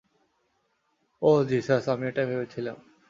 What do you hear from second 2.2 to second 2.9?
ভেবেছিলাম।